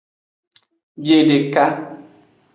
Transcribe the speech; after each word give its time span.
Biedeka. 1.03 1.65